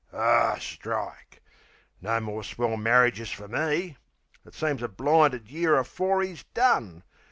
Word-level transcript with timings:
Ar, 0.11 0.59
strike! 0.59 1.43
No 2.01 2.19
more 2.19 2.43
swell 2.43 2.75
marridges 2.75 3.31
fer 3.31 3.47
me! 3.47 3.97
It 4.43 4.55
seems 4.55 4.81
a 4.81 4.87
blinded 4.87 5.47
year 5.51 5.77
afore 5.77 6.23
'e's 6.23 6.43
done. 6.55 7.03